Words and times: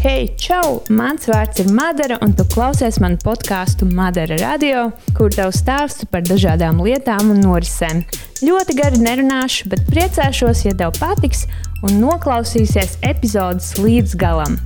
Hei, 0.00 0.30
čau! 0.40 0.78
Mans 0.96 1.26
vārds 1.28 1.60
ir 1.60 1.66
Madara, 1.76 2.16
un 2.24 2.30
tu 2.32 2.46
klausies 2.48 2.96
manu 3.04 3.18
podkāstu 3.20 3.84
Madara 3.84 4.38
Radio, 4.40 4.86
kur 5.12 5.28
tev 5.34 5.50
stāstu 5.52 6.08
par 6.08 6.22
dažādām 6.24 6.80
lietām 6.80 7.28
un 7.34 7.42
norisēm. 7.44 8.00
Ļoti 8.40 8.78
gari 8.78 9.02
nerunāšu, 9.04 9.68
bet 9.68 9.84
priecāšos, 9.92 10.64
ja 10.64 10.72
tev 10.80 10.96
patiks 10.96 11.44
un 11.84 12.00
noklausīsies 12.00 12.96
epizodes 13.10 13.74
līdz 13.76 14.16
galam. 14.24 14.56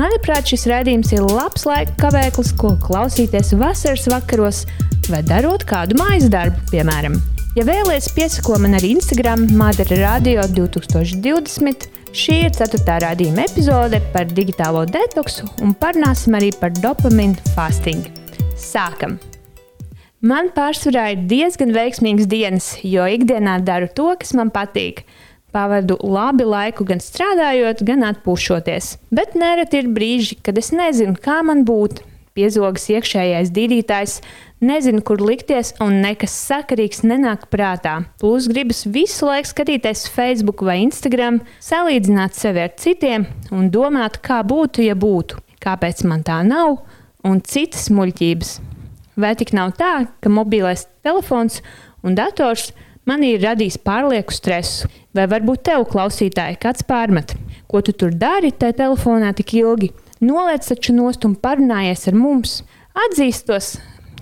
Manuprāt, 0.00 0.48
šis 0.48 0.64
raidījums 0.72 1.12
ir 1.12 1.28
labs 1.28 1.68
laika 1.68 1.92
kavēklis, 2.06 2.56
ko 2.56 2.72
klausīties 2.80 3.52
vasaras 3.60 4.08
vakaros 4.08 4.64
vai 5.12 5.20
darot 5.20 5.68
kādu 5.68 6.00
mājas 6.00 6.32
darbu, 6.32 6.64
piemēram. 6.72 7.20
Ja 7.60 7.68
vēlaties, 7.68 8.14
piesako 8.16 8.56
man 8.64 8.80
arī 8.80 8.94
Instagram, 8.96 9.50
Madara 9.52 10.00
Radio 10.00 10.48
2020. 10.48 11.92
Šī 12.12 12.34
ir 12.44 12.50
ceturtā 12.52 12.98
rādījuma 13.00 13.46
epizode 13.46 13.96
par 14.12 14.26
digitālo 14.36 14.82
detoksu 14.84 15.46
un 15.64 15.70
parunāsim 15.80 16.34
arī 16.36 16.50
par 16.60 16.74
dopamīnu 16.76 17.40
fasting. 17.54 18.02
Sākam! 18.52 19.14
Man 20.20 20.50
pārsvarā 20.52 21.06
ir 21.14 21.22
diezgan 21.30 21.72
veiksmīgas 21.72 22.28
dienas, 22.28 22.66
jo 22.84 23.06
ikdienā 23.08 23.56
daru 23.64 23.88
to, 23.96 24.10
kas 24.20 24.34
man 24.36 24.52
patīk. 24.52 25.06
Pavadu 25.56 25.96
labi 26.04 26.44
laiku 26.44 26.84
gan 26.84 27.00
strādājot, 27.00 27.80
gan 27.88 28.04
atpūšoties. 28.10 28.92
Bet 29.08 29.32
nereti 29.32 29.80
ir 29.80 29.88
brīži, 29.96 30.36
kad 30.44 30.60
es 30.60 30.68
nezinu, 30.76 31.16
kā 31.16 31.40
man 31.40 31.64
būt. 31.64 32.04
Piezogas 32.36 32.90
iekšējais 32.92 33.56
dīdītājs, 33.56 34.20
nezinu, 34.62 35.02
kur 35.04 35.20
likties, 35.22 35.72
un 35.82 36.00
nekas 36.04 36.34
sakarīgs 36.48 37.02
nenāk 37.06 37.48
prātā. 37.52 37.98
Plus 38.22 38.48
gribas 38.50 38.84
visu 38.86 39.26
laiku 39.28 39.50
skatīties 39.50 40.06
Facebook 40.14 40.62
vai 40.66 40.80
Instagram, 40.84 41.40
salīdzināt 41.62 42.38
sevi 42.38 42.64
ar 42.64 42.74
citiem 42.78 43.26
un 43.52 43.70
domāt, 43.74 44.20
kā 44.24 44.40
būtu, 44.46 44.84
ja 44.86 44.96
būtu, 44.98 45.42
kāpēc 45.62 46.04
man 46.08 46.24
tā 46.26 46.40
nav, 46.46 46.78
un 47.26 47.42
citas 47.42 47.90
muļķības. 47.92 48.54
Vai 49.20 49.34
tik 49.36 49.52
nav 49.52 49.74
tā, 49.76 50.06
ka 50.22 50.32
mobilais 50.32 50.86
telefons 51.04 51.60
un 52.02 52.16
dators 52.16 52.70
man 53.08 53.24
ir 53.26 53.42
radījis 53.42 53.80
pārlieku 53.84 54.34
stresu, 54.34 54.88
vai 55.14 55.26
varbūt 55.30 55.66
tev, 55.68 55.84
klausītāji, 55.90 56.60
kāds 56.62 56.86
pārmet, 56.88 57.34
ko 57.68 57.82
tu 57.84 57.92
tur 57.92 58.14
dari 58.14 58.52
tajā 58.54 58.78
telefonā 58.84 59.34
tik 59.36 59.56
ilgi? 59.60 59.92
Noliec 60.22 60.62
taču 60.68 60.94
nost 60.94 61.24
un 61.26 61.34
parunājies 61.34 62.06
ar 62.06 62.14
mums. 62.14 62.60
Atzīstos, 63.08 63.74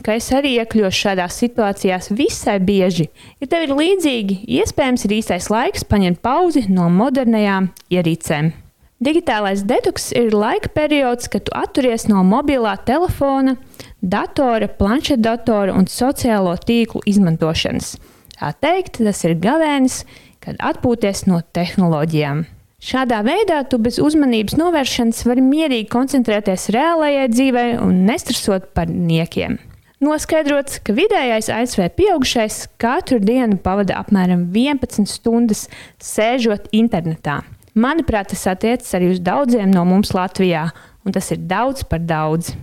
ka 0.04 0.16
es 0.18 0.30
arī 0.34 0.56
iekļūstu 0.60 1.04
šādās 1.04 1.36
situācijās 1.42 2.10
visai 2.16 2.58
bieži. 2.62 3.08
Ja 3.40 3.50
tev 3.50 3.66
ir 3.66 3.76
līdzīgi, 3.78 4.40
iespējams, 4.60 5.06
ir 5.06 5.16
īstais 5.20 5.50
laiks 5.52 5.86
paņemt 5.88 6.22
pauzi 6.24 6.66
no 6.72 6.88
modernajām 6.92 7.70
ierīcēm. 7.92 8.52
Digitālais 9.00 9.62
detoks 9.64 10.10
ir 10.12 10.34
laika 10.36 10.68
periods, 10.76 11.30
kad 11.32 11.46
tu 11.46 11.54
atturies 11.56 12.04
no 12.10 12.20
mobilā 12.26 12.74
telefona, 12.84 13.54
datora, 14.00 14.68
planšetdatora 14.68 15.72
un 15.72 15.88
sociālo 15.88 16.52
tīklu 16.60 17.00
izmantošanas. 17.08 17.94
Tā 18.36 18.52
teikt, 18.60 19.00
tas 19.00 19.24
ir 19.24 19.38
gavēnis, 19.40 20.02
kad 20.44 20.60
atpūties 20.60 21.24
no 21.28 21.40
tehnoloģijām. 21.56 22.44
Šādā 22.80 23.18
veidā 23.24 23.58
tu 23.68 23.76
bez 23.80 23.98
uzmanības 24.00 24.56
novēršanas 24.56 25.24
vari 25.28 25.42
mierīgi 25.44 25.88
koncentrēties 25.92 26.70
reālajai 26.72 27.26
dzīvei 27.32 27.74
un 27.80 28.06
nestresot 28.08 28.70
par 28.76 28.88
niekiem. 28.88 29.58
Noskaidrots, 30.00 30.78
ka 30.80 30.94
vidējais 30.96 31.50
ASV 31.52 31.90
pieaugušais 31.92 32.54
katru 32.80 33.18
dienu 33.20 33.58
pavada 33.60 33.98
apmēram 34.00 34.46
11 34.48 35.04
stundas 35.04 35.66
sēžot 36.00 36.70
internetā. 36.72 37.42
Manuprāt, 37.76 38.30
tas 38.32 38.46
attiecas 38.48 38.96
arī 38.96 39.10
uz 39.12 39.20
daudziem 39.20 39.68
no 39.68 39.84
mums 39.84 40.14
Latvijā, 40.16 40.70
un 41.04 41.12
tas 41.12 41.28
ir 41.36 41.44
daudz 41.44 41.84
par 41.84 42.00
daudz. 42.00 42.54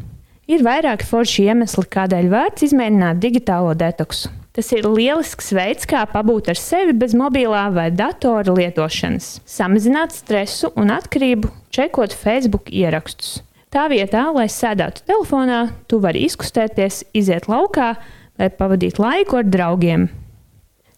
Ir 0.50 0.66
vairāki 0.66 1.06
forši 1.06 1.46
iemesli, 1.52 1.86
kādēļ 1.94 2.34
vērts 2.34 2.72
izmēģināt 2.72 3.22
digitālo 3.22 3.78
detoksu. 3.78 4.34
Tas 4.58 4.74
ir 4.74 4.90
lielisks 4.90 5.54
veids, 5.54 5.86
kā 5.86 6.08
pabūt 6.10 6.50
ar 6.50 6.58
sevi 6.58 6.98
bez 6.98 7.14
mobilā 7.14 7.68
vai 7.70 7.92
datora 7.94 8.58
lietošanas, 8.58 9.44
samazināt 9.46 10.18
stresu 10.18 10.74
un 10.74 10.90
atkarību, 10.96 11.54
čekot 11.70 12.18
Facebook 12.18 12.74
ierakstus. 12.74 13.44
Tā 13.74 13.90
vietā, 13.92 14.30
lai 14.32 14.48
sēdētu 14.48 15.04
telefonā, 15.10 15.60
tu 15.92 16.00
vari 16.00 16.22
izkustēties, 16.24 17.02
iziet 17.18 17.50
laukā 17.52 17.94
vai 18.40 18.48
pavadīt 18.54 19.00
laiku 19.02 19.42
ar 19.42 19.50
draugiem. 19.50 20.08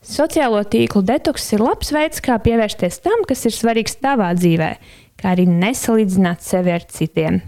Sociālo 0.06 0.62
tīklu 0.64 1.02
detoks 1.04 1.50
ir 1.56 1.64
labs 1.66 1.90
veids, 1.92 2.22
kā 2.24 2.38
pievērsties 2.40 3.02
tam, 3.04 3.26
kas 3.28 3.42
ir 3.50 3.56
svarīgs 3.56 3.98
tavā 4.00 4.30
dzīvē, 4.38 4.70
kā 5.20 5.34
arī 5.34 5.48
nesalīdzināt 5.50 6.46
sevi 6.46 6.72
ar 6.76 6.86
citiem. 6.88 7.42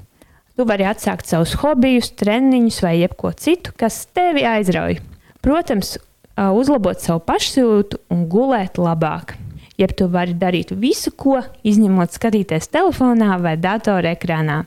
Tu 0.57 0.65
vari 0.67 0.83
atsākt 0.89 1.29
savus 1.29 1.53
hobijus, 1.61 2.11
treniņus 2.19 2.81
vai 2.83 2.97
jebko 2.99 3.31
citu, 3.37 3.71
kas 3.77 4.03
tevi 4.11 4.43
aizrauj. 4.43 4.97
Protams, 5.45 5.95
uzlabot 6.35 6.99
savu 6.99 7.21
pašsajūtu 7.29 8.01
un 8.11 8.25
gulēt 8.29 8.81
labāk. 8.81 9.37
Jeb 9.79 9.95
tu 9.97 10.09
vari 10.11 10.35
darīt 10.37 10.73
visu, 10.77 11.13
ko 11.15 11.39
izņemot 11.65 12.11
skatīties 12.13 12.67
telefonā 12.73 13.37
vai 13.41 13.55
datorā 13.57 14.11
ekrānā. 14.17 14.63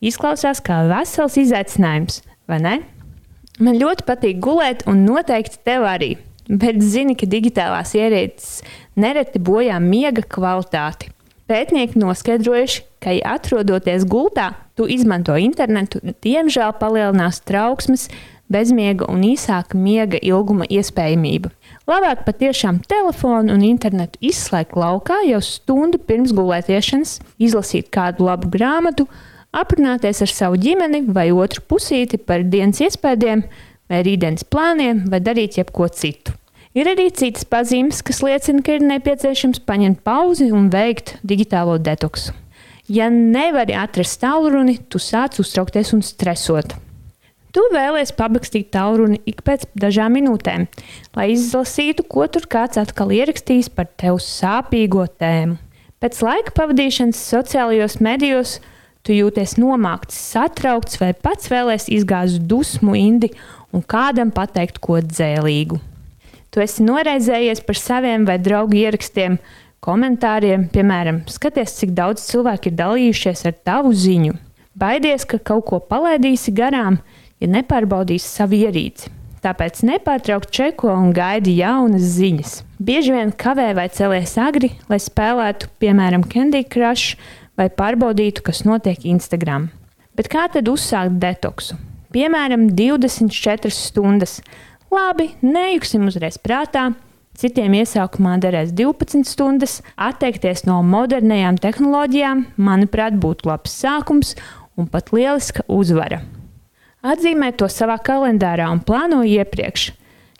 Izklausās 0.00 0.62
kā 0.64 0.78
vesels 0.88 1.36
izaicinājums, 1.36 2.22
vai 2.48 2.56
ne? 2.64 2.74
Man 3.60 3.76
ļoti 3.76 4.06
patīk 4.08 4.38
gulēt, 4.40 4.86
un 4.88 5.02
noteikti 5.04 5.60
tev 5.68 5.84
arī. 5.84 6.14
Bet 6.48 6.80
zini, 6.80 7.12
ka 7.14 7.28
digitālās 7.28 7.92
ierīces 7.94 8.62
nereti 8.96 9.42
bojā 9.44 9.76
miega 9.84 10.24
kvalitāti. 10.24 11.12
Pētnieki 11.50 12.00
noskaidrojuši, 12.00 12.82
ka, 13.02 13.12
ja 13.12 13.36
atrodoties 13.36 14.06
gultā, 14.08 14.54
tu 14.78 14.88
izmanto 14.88 15.36
internetu, 15.36 16.00
diemžēl 16.24 16.72
palielinās 16.80 17.42
trauksmes, 17.44 18.08
bezmiega 18.50 19.06
un 19.12 19.22
īsāka 19.26 19.78
miega 19.78 20.18
ilguma 20.24 20.64
iespējamība. 20.70 21.52
Labāk 21.90 22.24
patiešām 22.24 22.80
telefonu 22.88 23.52
un 23.54 23.66
internetu 23.66 24.18
izslēgt 24.24 24.78
laukā 24.78 25.20
jau 25.28 25.42
stundu 25.44 26.00
pirms 26.00 26.32
gulētiešanas, 26.34 27.18
izlasīt 27.36 27.92
kādu 27.92 28.30
labu 28.30 28.50
grāmatu, 28.50 29.06
aprunāties 29.52 30.22
ar 30.24 30.32
savu 30.32 30.58
ģimeni 30.60 31.04
vai 31.12 31.30
otru 31.32 31.64
pusīti 31.68 32.18
par 32.18 32.44
dienas 32.46 32.82
iespējām, 32.84 33.46
vai 33.90 34.02
rītdienas 34.06 34.46
plāniem, 34.46 35.06
vai 35.10 35.22
darīt 35.24 35.58
jebko 35.58 35.88
citu. 35.94 36.36
Ir 36.70 36.86
arī 36.86 37.08
citas 37.10 37.42
pazīmes, 37.50 37.98
kas 38.06 38.20
liecina, 38.22 38.62
ka 38.62 38.76
ir 38.76 38.84
nepieciešams 38.86 39.64
paņemt 39.66 40.04
pauzi 40.06 40.52
un 40.54 40.68
veikt 40.70 41.16
digitālo 41.26 41.80
detoksu. 41.82 42.36
Ja 42.90 43.08
nevari 43.10 43.74
atrast 43.74 44.20
tālruni, 44.22 44.76
tu 44.90 45.02
sāc 45.02 45.38
uztraukties 45.42 45.90
un 45.94 46.04
stresot. 46.06 46.76
Tu 47.50 47.62
vēlies 47.74 48.12
pabakstīt 48.14 48.68
tauruni 48.70 49.18
ik 49.26 49.42
pēc 49.42 49.64
dažām 49.74 50.14
minūtēm, 50.14 50.68
lai 51.18 51.26
izlasītu, 51.32 52.04
ko 52.06 52.28
tur 52.30 52.46
kāds 52.50 52.78
atkal 52.78 53.10
ierakstījis 53.10 53.72
par 53.74 53.88
tev 53.98 54.20
sāpīgo 54.22 55.08
tēmu. 55.18 55.58
Pēc 55.98 56.20
laika 56.22 56.54
pavadīšanas 56.54 57.18
sociālajos 57.32 57.98
medijos 57.98 58.60
tu 59.06 59.14
jūties 59.16 59.56
nomākts, 59.60 60.18
satraukts 60.32 61.00
vai 61.00 61.12
pats 61.14 61.50
vēlēs 61.52 61.88
izgāzt 61.92 62.42
dusmu 62.50 62.96
indi 62.98 63.32
un 63.72 63.84
kādam 63.86 64.32
pateikt 64.34 64.80
ko 64.82 65.00
dzēlīgu. 65.04 65.80
Tu 66.50 66.62
esi 66.64 66.82
noraizējies 66.82 67.62
par 67.66 67.78
saviem 67.78 68.26
vai 68.26 68.36
draugu 68.42 68.80
ierakstiem, 68.80 69.38
komentāriem, 69.84 70.66
piemēram, 70.72 71.22
skaties, 71.30 71.76
cik 71.78 71.94
daudz 71.96 72.24
cilvēku 72.26 72.70
ir 72.70 72.76
dalījušies 72.80 73.46
ar 73.48 73.54
tavu 73.64 73.94
ziņu. 73.94 74.34
Baidies, 74.80 75.24
ka 75.26 75.38
kaut 75.38 75.68
ko 75.70 75.78
palaidīsi 75.82 76.52
garām, 76.54 76.98
ja 77.40 77.48
nepārbaudīs 77.50 78.26
savu 78.26 78.58
ierīci. 78.58 79.10
Tāpēc 79.40 79.80
nepārtraukt 79.88 80.50
čeko 80.52 80.90
un 80.92 81.14
gaidi 81.16 81.54
jaunas 81.56 82.04
ziņas. 82.18 82.58
Bieži 82.76 83.14
vien 83.14 83.30
kavē 83.32 83.70
vai 83.78 83.86
celies 83.92 84.34
agri, 84.36 84.74
lai 84.90 84.98
spēlētu, 85.00 85.70
piemēram, 85.80 86.26
Candy 86.28 86.60
Crush 86.68 87.16
vai 87.60 87.68
pārbaudītu, 87.68 88.44
kas 88.46 88.64
notiek 88.64 89.04
Instagram. 89.04 89.68
Bet 90.16 90.30
kā 90.32 90.46
tad 90.52 90.68
uzsākt 90.72 91.20
detoksu? 91.20 91.76
Piemēram, 92.14 92.70
24 92.74 93.70
stundas. 93.70 94.40
Labi, 94.90 95.30
nejuksim 95.44 96.08
uzreiz 96.10 96.40
prātā. 96.40 96.90
Citiem 97.38 97.76
iesākumā 97.78 98.34
derēs 98.42 98.72
12 98.76 99.28
stundas. 99.28 99.78
Atteikties 99.94 100.64
no 100.66 100.80
modernajām 100.84 101.60
tehnoloģijām, 101.62 102.42
manuprāt, 102.58 103.16
būtu 103.22 103.48
labs 103.48 103.76
sākums 103.84 104.34
un 104.76 104.90
pat 104.90 105.12
lieliska 105.14 105.64
uzvara. 105.70 106.24
Atzīmē 107.06 107.54
to 107.56 107.68
savā 107.70 107.96
kalendārā 108.04 108.66
un 108.72 108.82
plāno 108.84 109.22
iepriekš. 109.24 109.92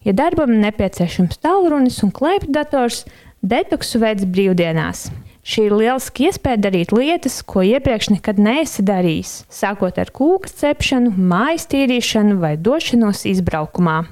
Ja 0.05 0.13
darbam 0.17 0.53
nepieciešams 0.61 1.41
tālrunis 1.45 2.03
un 2.05 2.13
klēpjdators, 2.17 3.05
detoksu 3.41 4.01
veids 4.03 4.27
brīvdienās. 4.29 5.09
Šī 5.41 5.71
ir 5.71 5.73
lieliska 5.73 6.27
iespēja 6.29 6.61
darīt 6.67 6.91
lietas, 6.93 7.39
ko 7.49 7.63
iepriekš 7.65 8.11
nekad 8.13 8.41
neesi 8.43 8.85
darījis, 8.85 9.31
sākot 9.49 9.97
ar 9.99 10.13
kūkas 10.13 10.59
cepšanu, 10.61 11.15
mājas 11.17 11.65
tīrīšanu 11.73 12.37
vai 12.43 12.59
došanos 12.61 13.25
izbraukumā. 13.31 14.03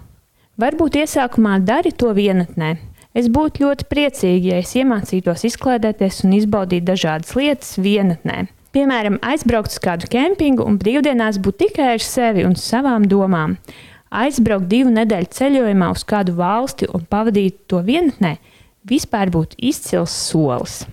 Varbūt 0.59 0.97
iesākumā 1.05 1.59
dari 1.63 1.93
to 1.93 2.15
vienatnē. 2.17 2.79
Es 3.15 3.29
būtu 3.29 3.67
ļoti 3.67 3.87
priecīga, 3.93 4.55
ja 4.55 4.63
es 4.65 4.73
iemācītos 4.79 5.45
izklaidēties 5.51 6.25
un 6.25 6.35
izbaudīt 6.39 6.89
dažādas 6.89 7.37
lietas 7.37 7.77
vienatnē. 7.77 8.49
Piemēram, 8.73 9.21
aizbraukt 9.25 9.73
uz 9.73 9.79
kādu 9.85 10.09
kempingu 10.13 10.65
un 10.65 10.81
brīvdienās 10.81 11.41
būt 11.45 11.61
tikai 11.63 11.95
ar 11.95 12.05
sevi 12.05 12.45
un 12.49 12.57
savām 12.57 13.07
domām. 13.09 13.57
Aizbraukt 14.09 14.69
divu 14.73 14.93
nedēļu 14.97 15.33
ceļojumā 15.37 15.93
uz 15.93 16.05
kādu 16.09 16.37
valsti 16.41 16.89
un 16.89 17.05
pavadīt 17.05 17.67
to 17.69 17.85
vienatnē, 17.85 18.39
vispār 18.89 19.33
būtu 19.33 19.61
izcils 19.71 20.15
solis. 20.29 20.87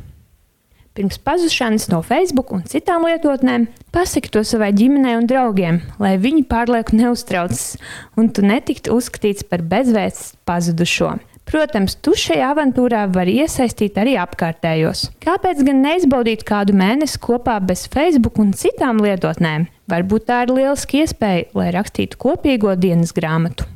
Pirms 0.95 1.18
pazušanas 1.18 1.89
no 1.92 1.97
Facebook 2.07 2.53
un 2.56 2.62
citām 2.71 3.03
lietotnēm, 3.03 3.65
pasaki 3.92 4.30
to 4.31 4.45
savai 4.47 4.69
ģimenei 4.71 5.18
un 5.19 5.25
draugiem, 5.27 5.81
lai 6.00 6.13
viņi 6.24 6.45
pārlieku 6.47 6.95
neuztraucas 6.95 7.74
un 8.15 8.30
tu 8.31 8.45
netiktu 8.47 8.95
uzskatīts 8.95 9.44
par 9.50 9.65
bezvēsts 9.74 10.38
pazudušo. 10.47 11.18
Protams, 11.51 11.97
tu 12.00 12.15
šajā 12.15 12.47
avantūrā 12.56 13.03
vari 13.12 13.36
iesaistīt 13.44 14.00
arī 14.00 14.15
apkārtējos. 14.24 15.09
Kāpēc 15.27 15.68
gan 15.68 15.83
neizbaudīt 15.83 16.47
kādu 16.47 16.80
mēnesi 16.80 17.19
kopā 17.27 17.59
bez 17.59 17.89
Facebook 17.91 18.39
un 18.39 18.56
citām 18.56 19.03
lietotnēm? 19.03 19.68
Varbūt 19.91 20.31
tā 20.31 20.45
ir 20.48 20.56
lieliska 20.56 21.03
iespēja, 21.03 21.50
lai 21.59 21.74
rakstītu 21.75 22.24
kopīgo 22.24 22.71
dienas 22.80 23.12
grāmatu. 23.12 23.68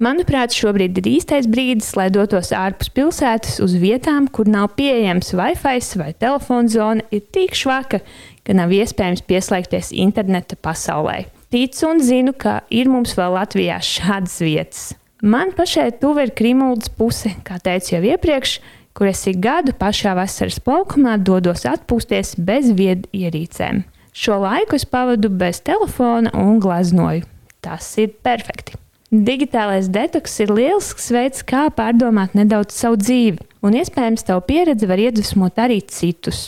Manuprāt, 0.00 0.54
šobrīd 0.56 0.96
ir 0.96 1.08
īstais 1.10 1.44
brīdis, 1.44 1.90
lai 1.92 2.06
dotos 2.08 2.54
ārpus 2.56 2.88
pilsētas 2.96 3.58
uz 3.60 3.74
vietām, 3.76 4.30
kur 4.32 4.48
nav 4.48 4.70
pieejams 4.78 5.34
Wi-Fi 5.36 5.82
vai 6.00 6.14
telefona 6.16 6.72
zona, 6.72 7.04
ir 7.12 7.26
tik 7.36 7.52
švaka, 7.52 8.00
ka 8.40 8.56
nav 8.56 8.72
iespējams 8.72 9.20
pieslēgties 9.28 9.92
interneta 9.92 10.56
pasaulē. 10.56 11.26
Ticu 11.52 11.90
un 11.90 12.00
zinu, 12.00 12.32
ka 12.32 12.62
ir 12.72 12.88
mums 12.88 13.12
vēl 13.18 13.36
Latvijā 13.36 13.76
šādas 13.84 14.40
vietas. 14.40 14.82
Man 15.20 15.52
pašai 15.52 15.90
tuva 16.00 16.24
ir 16.24 16.32
Krimuldas 16.32 16.88
puse, 16.96 17.36
kā 17.44 17.60
teicu 17.60 17.98
jau 17.98 18.04
iepriekš, 18.14 18.56
kur 18.96 19.12
es 19.12 19.26
ik 19.28 19.44
gadu 19.44 19.76
pašā 19.76 20.16
vasaras 20.16 20.62
plaukumā 20.64 21.18
dodos 21.20 21.68
atpūsties 21.68 22.38
bez 22.40 22.72
viedu 22.72 23.04
ierīcēm. 23.12 23.84
Šo 24.16 24.40
laiku 24.48 24.80
es 24.80 24.88
pavadu 24.88 25.28
bez 25.28 25.60
telefona 25.60 26.32
un 26.40 26.56
glaznoju. 26.56 27.28
Tas 27.60 27.98
ir 28.00 28.16
perfekti. 28.24 28.80
Digitālais 29.10 29.88
detoks 29.90 30.36
ir 30.38 30.52
lielisks 30.54 31.08
veids, 31.10 31.42
kā 31.42 31.64
pārdomāt 31.74 32.36
nedaudz 32.38 32.76
savu 32.78 32.94
dzīvi, 33.00 33.40
un 33.66 33.74
iespējams, 33.74 34.22
tavu 34.28 34.44
pieredzi 34.46 34.86
var 34.86 35.02
iedvesmot 35.02 35.58
arī 35.58 35.80
citus. 35.82 36.44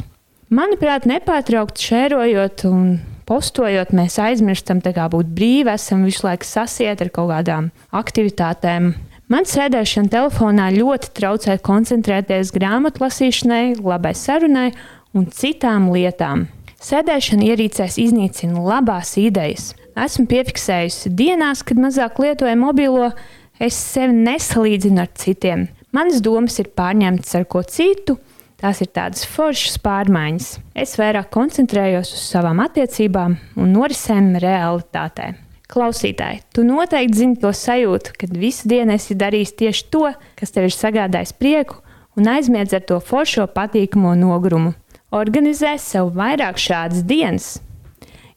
Manuprāt, 0.52 1.08
nepārtraukti 1.10 1.82
šērojot 1.88 2.62
un 2.68 3.00
postojot, 3.26 3.90
mēs 3.96 4.20
aizmirstam 4.22 4.78
būt 4.78 5.34
brīvi, 5.34 5.74
esam 5.74 6.04
visu 6.06 6.26
laiku 6.28 6.46
sasieti 6.46 7.02
ar 7.02 7.10
kaut 7.10 7.32
kādām 7.32 7.70
aktivitātēm. 7.90 8.92
Man 9.26 9.48
sēdēšana 9.48 10.12
telefonā 10.12 10.70
ļoti 10.76 11.10
traucē 11.18 11.58
koncentrēties 11.58 12.54
grāmatlasīšanai, 12.54 13.80
labai 13.82 14.14
sarunai 14.14 14.70
un 15.18 15.26
citām 15.26 15.90
lietām. 15.90 16.46
Sēdēšana 16.78 17.46
ierīcēs 17.50 17.98
iznīcina 18.02 18.62
labās 18.62 19.16
idejas. 19.18 19.72
Esmu 19.98 20.26
piefiksējusi 20.30 21.12
dienās, 21.12 21.62
kad 21.66 21.80
mazāk 21.80 22.20
lietoju 22.22 22.58
mobilo, 22.58 23.12
es 23.60 23.76
sevi 23.76 24.16
nesalīdzinu 24.16 25.02
ar 25.04 25.10
citiem. 25.18 25.66
Manas 25.92 26.22
domas 26.24 26.56
ir 26.62 26.72
pārņemtas 26.72 27.34
ar 27.36 27.48
ko 27.50 27.60
citu, 27.68 28.16
Tās 28.62 28.78
ir 28.78 28.92
tādas 28.94 29.24
foršas 29.26 29.80
pārmaiņas. 29.82 30.52
Es 30.78 30.92
vairāk 30.94 31.32
koncentrējos 31.34 32.12
uz 32.14 32.20
savām 32.30 32.60
attiecībām 32.62 33.34
un 33.58 33.72
norisēm 33.74 34.36
realitātē. 34.38 35.32
Klausītāji, 35.72 36.44
tu 36.54 36.62
noteikti 36.68 37.18
zini 37.24 37.40
to 37.42 37.50
sajūtu, 37.50 38.12
kad 38.20 38.36
visu 38.38 38.70
dienu 38.70 38.94
esi 38.94 39.16
darījis 39.18 39.54
tieši 39.58 39.88
to, 39.90 40.04
kas 40.38 40.54
tev 40.54 40.68
ir 40.68 40.76
sagādājis 40.76 41.34
prieku, 41.34 41.80
un 42.14 42.30
aizmiedz 42.30 42.76
ar 42.78 42.86
to 42.86 43.00
foršo 43.02 43.48
patīkamo 43.50 44.14
nogrumu. 44.20 44.76
Organizē 45.10 45.74
sev 45.82 46.12
vairāk 46.14 46.62
šādas 46.62 47.02
dienas. 47.02 47.56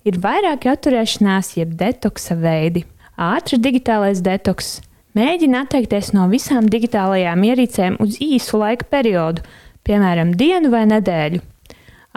Ir 0.06 0.20
vairāki 0.22 0.70
atturēšanās, 0.70 1.56
jeb 1.58 1.72
detoksa 1.80 2.36
veidi. 2.38 2.84
Ātrs 3.18 3.58
digitālais 3.58 4.20
detoks. 4.22 4.76
Mēģina 5.18 5.64
atteikties 5.66 6.12
no 6.14 6.28
visām 6.30 6.68
digitālajām 6.70 7.42
ierīcēm 7.48 7.96
uz 8.04 8.20
īsu 8.22 8.60
laika 8.62 8.86
periodu, 8.92 9.42
piemēram, 9.88 10.36
dienu 10.38 10.70
vai 10.70 10.84
nedēļu. 10.92 11.42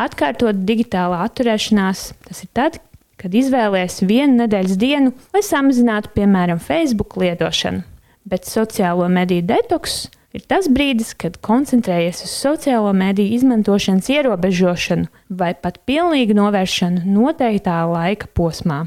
Atkārtot 0.05 0.61
digitālā 0.69 1.23
atturēšanās, 1.31 2.03
tas 2.29 2.45
ir 2.45 2.53
tad, 2.53 2.77
kad 3.17 3.33
izvēlēsies 3.33 4.05
vienu 4.05 4.43
nedēļas 4.43 4.77
dienu, 4.85 5.15
lai 5.33 5.43
samazinātu, 5.47 6.13
piemēram, 6.19 6.61
Facebook 6.61 7.17
lietošanu. 7.17 7.87
Bet 8.29 8.45
sociālo 8.45 9.09
mediju 9.09 9.49
detoks 9.49 10.03
ir 10.39 10.47
tas 10.49 10.69
brīdis, 10.71 11.15
kad 11.19 11.41
koncentrējies 11.45 12.23
uz 12.27 12.35
sociālo 12.39 12.93
mediju 12.97 13.35
izmantošanas 13.39 14.09
ierobežošanu 14.15 15.11
vai 15.41 15.53
pat 15.59 15.81
pilnīgu 15.89 16.37
novēršanu 16.39 17.05
noteiktā 17.09 17.83
laika 17.91 18.31
posmā. 18.39 18.87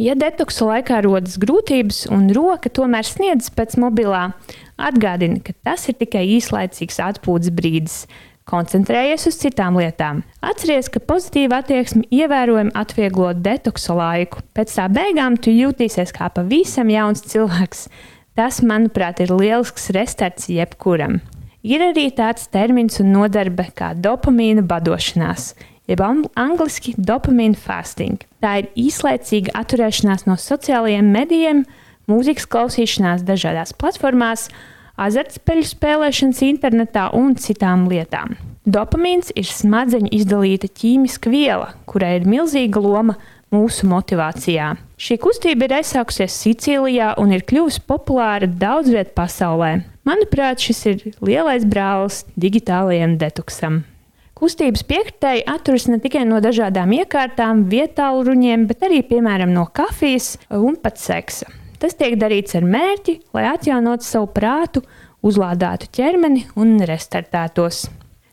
Ja 0.00 0.14
detoksa 0.16 0.64
laikā 0.64 1.02
rodas 1.04 1.36
grūtības 1.40 2.06
un 2.14 2.30
roka 2.32 2.72
tomēr 2.72 3.04
sniedz 3.04 3.50
pēc 3.52 3.76
mobilā, 3.82 4.30
atgādini, 4.80 5.42
ka 5.44 5.52
tas 5.66 5.84
ir 5.92 5.98
tikai 6.00 6.24
īslaicīgs 6.38 7.02
atpūtas 7.04 7.52
brīdis. 7.52 8.02
Koncentrējies 8.48 9.28
uz 9.28 9.36
citām 9.38 9.76
lietām. 9.78 10.24
Atceries, 10.42 10.88
ka 10.90 11.02
pozitīva 11.04 11.60
attieksme 11.60 12.08
ievērojami 12.10 12.72
atvieglo 12.74 13.28
detoksa 13.36 13.94
laiku. 13.94 14.40
Pēc 14.56 14.72
tā 14.74 14.88
beigām 14.90 15.36
tu 15.38 15.52
jutīsies 15.54 16.10
kā 16.16 16.32
pavisam 16.34 16.90
jauns 16.90 17.22
cilvēks. 17.30 17.84
Tas, 18.38 18.60
manuprāt, 18.62 19.20
ir 19.20 19.32
lielisks 19.34 19.90
restarts 19.94 20.48
jebkuram. 20.52 21.18
Ir 21.66 21.82
arī 21.90 22.06
tāds 22.16 22.46
termins 22.48 23.00
un 23.02 23.10
nodarbe 23.12 23.66
kā 23.76 23.90
dopamīna 23.92 24.62
badošanās, 24.64 25.52
jeb 25.90 26.00
angļuiski 26.00 26.94
dopamīna 26.96 27.58
fasting. 27.58 28.22
Tā 28.40 28.60
ir 28.62 28.70
īslaicīga 28.78 29.52
atturēšanās 29.60 30.24
no 30.28 30.38
sociālajiem 30.40 31.10
medijiem, 31.12 31.64
mūzikas 32.08 32.48
klausīšanās 32.48 33.26
dažādās 33.28 33.74
platformās, 33.76 34.46
azartspēļu 35.00 35.66
spēlēšanas 35.66 36.40
internetā 36.46 37.10
un 37.16 37.34
citām 37.40 37.88
lietām. 37.90 38.38
Dopamīns 38.70 39.32
ir 39.40 39.48
smadzeņu 39.48 40.10
izdalīta 40.14 40.68
ķīmiska 40.68 41.32
viela, 41.32 41.72
kurai 41.88 42.18
ir 42.20 42.28
milzīga 42.28 42.82
loma 42.84 43.16
mūsu 43.54 43.88
motivācijā. 43.90 44.72
Šī 45.00 45.16
kustība 45.22 45.66
ir 45.66 45.76
aizsākusies 45.80 46.34
Sicīlijā 46.44 47.14
un 47.20 47.34
ir 47.34 47.44
kļuvusi 47.46 47.82
populāra 47.88 48.48
daudz 48.48 48.92
vietā 48.94 49.14
pasaulē. 49.16 49.72
Manuprāt, 50.08 50.62
šis 50.64 50.82
ir 50.90 51.06
lielais 51.24 51.66
brālis 51.68 52.24
digitālajiem 52.40 53.18
detoksam. 53.20 53.82
Kustības 54.40 54.86
piekritēji 54.88 55.42
atturas 55.52 55.84
ne 55.90 55.98
tikai 56.00 56.22
no 56.24 56.38
dažādām 56.40 56.94
iekārtām, 56.96 57.66
vietālu 57.68 58.24
ruņiem, 58.30 58.64
bet 58.70 58.86
arī, 58.88 59.02
piemēram, 59.04 59.52
no 59.52 59.66
kafijas 59.68 60.38
un 60.56 60.78
pat 60.80 60.96
seksa. 61.02 61.50
Tas 61.80 61.96
tiek 61.96 62.16
darīts 62.20 62.56
ar 62.56 62.64
mērķi, 62.64 63.18
lai 63.36 63.50
atjaunotu 63.50 64.06
savu 64.06 64.30
prātu, 64.32 64.80
uzlādētu 65.24 65.90
ķermeni 65.92 66.46
un 66.56 66.78
restartētos. 66.88 67.86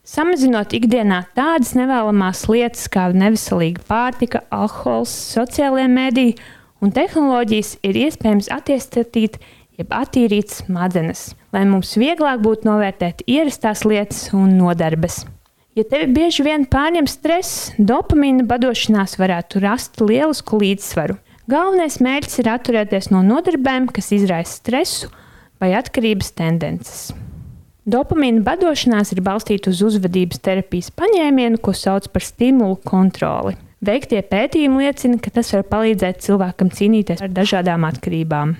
Samazinot 0.08 0.72
ikdienā 0.72 1.18
tādas 1.36 1.74
nevēlamās 1.76 2.46
lietas 2.48 2.86
kā 2.88 3.10
neveselīga 3.12 3.82
pārtika, 3.90 4.40
alkohols, 4.48 5.12
sociālajie 5.34 5.88
mediji 5.92 6.36
un 6.80 6.94
tehnoloģijas, 6.96 7.74
ir 7.84 7.98
iespējams 8.06 8.48
attīstīt 8.54 9.36
jeb 9.76 9.92
attīrīt 9.92 10.54
smadzenes, 10.62 11.34
lai 11.52 11.66
mums 11.68 11.92
vieglāk 12.00 12.40
būtu 12.40 12.70
novērtēt 12.70 13.26
ierastās 13.28 13.84
lietas 13.84 14.30
un 14.32 14.56
nodarbes. 14.56 15.26
Ja 15.76 15.84
tevi 15.84 16.08
bieži 16.16 16.48
vien 16.48 16.64
pārņem 16.64 17.06
stress, 17.06 17.70
dopamīna 17.76 18.48
badošanās 18.48 19.18
varētu 19.20 19.60
rast 19.62 20.00
lielisku 20.00 20.64
līdzsvaru. 20.64 21.20
Galvenais 21.52 22.00
mērķis 22.00 22.40
ir 22.40 22.54
atturēties 22.56 23.12
no 23.12 23.20
nodarbēm, 23.28 23.92
kas 23.92 24.14
izraisa 24.16 24.56
stresu 24.56 25.12
vai 25.60 25.74
atkarības 25.76 26.32
tendences. 26.40 27.10
Dopamīna 27.88 28.42
badošanās 28.44 29.14
ir 29.14 29.22
balstīta 29.24 29.70
uz 29.72 29.78
uzvedības 29.86 30.42
terapijas 30.44 30.90
paņēmienu, 30.92 31.56
ko 31.64 31.72
sauc 31.72 32.10
par 32.12 32.24
stimulu 32.26 32.76
kontroli. 32.84 33.54
Veiktie 33.80 34.18
pētījumi 34.28 34.82
liecina, 34.82 35.16
ka 35.22 35.30
tas 35.32 35.54
var 35.54 35.62
palīdzēt 35.70 36.20
cilvēkam 36.26 36.68
cīnīties 36.74 37.22
ar 37.24 37.30
dažādām 37.32 37.86
atkarībām. 37.88 38.52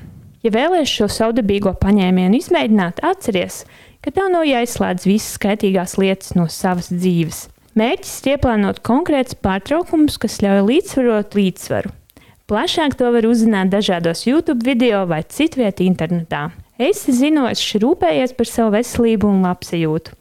Ja 0.46 0.52
vēlaties 0.54 0.94
šo 0.94 1.08
saudabīgo 1.12 1.74
paņēmienu 1.82 2.38
izmēģināt, 2.38 3.02
atcerieties, 3.04 3.66
ka 4.00 4.14
tev 4.16 4.30
nav 4.32 4.46
jāizslēdz 4.48 5.04
visas 5.10 5.34
skaitīgās 5.36 5.98
lietas 6.00 6.32
no 6.38 6.46
savas 6.48 6.88
dzīves. 6.94 7.42
Mērķis 7.76 8.14
ir 8.22 8.38
ieplānot 8.38 8.80
konkrētus 8.86 9.36
pārtraukumus, 9.44 10.16
kas 10.22 10.38
ļauj 10.40 10.62
līdzsvarot 10.70 11.36
līdzsvaru. 11.36 11.92
Plašāk 12.48 12.96
to 12.96 13.12
var 13.12 13.28
uzzināt 13.28 13.74
dažādos 13.74 14.24
YouTube 14.24 14.64
video 14.64 15.02
vai 15.10 15.20
citvietā 15.28 15.84
internetā. 15.84 16.46
Es 16.78 17.00
zinošs, 17.10 17.72
rūpējies 17.82 18.36
par 18.38 18.46
savu 18.46 18.70
veselību 18.76 19.26
un 19.26 19.40
labsajūtu. 19.42 20.12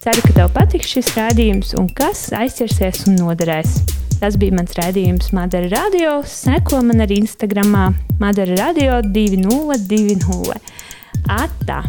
Ceru, 0.00 0.22
ka 0.24 0.32
tev 0.38 0.48
patiks 0.54 0.94
šis 0.94 1.10
rādījums 1.18 1.74
un 1.76 1.90
kas 1.98 2.30
aizķersies 2.32 3.02
un 3.10 3.18
noderēs. 3.20 3.74
Tas 4.22 4.38
bija 4.40 4.56
mans 4.56 4.72
rādījums 4.80 5.34
Madara 5.36 5.68
Radio. 5.74 6.14
Seko 6.24 6.80
man 6.88 7.04
arī 7.04 7.20
Instagram 7.26 7.76
Madara 8.22 8.56
Radio 8.62 9.02
2020. 9.04 10.56
Atā! 11.28 11.84